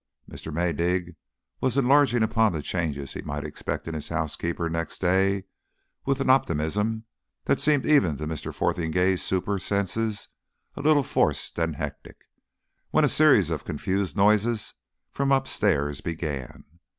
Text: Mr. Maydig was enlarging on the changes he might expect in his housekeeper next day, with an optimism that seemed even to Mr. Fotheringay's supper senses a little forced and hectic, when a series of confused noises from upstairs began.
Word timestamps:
Mr. 0.27 0.51
Maydig 0.51 1.15
was 1.59 1.77
enlarging 1.77 2.23
on 2.23 2.51
the 2.53 2.63
changes 2.63 3.13
he 3.13 3.21
might 3.21 3.43
expect 3.43 3.87
in 3.87 3.93
his 3.93 4.09
housekeeper 4.09 4.67
next 4.67 4.99
day, 4.99 5.43
with 6.07 6.19
an 6.19 6.27
optimism 6.27 7.03
that 7.45 7.59
seemed 7.59 7.85
even 7.85 8.17
to 8.17 8.25
Mr. 8.25 8.51
Fotheringay's 8.51 9.21
supper 9.21 9.59
senses 9.59 10.29
a 10.75 10.81
little 10.81 11.03
forced 11.03 11.59
and 11.59 11.75
hectic, 11.75 12.17
when 12.89 13.05
a 13.05 13.07
series 13.07 13.51
of 13.51 13.63
confused 13.63 14.17
noises 14.17 14.73
from 15.11 15.31
upstairs 15.31 16.01
began. 16.01 16.63